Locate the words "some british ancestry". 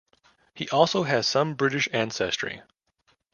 1.27-2.63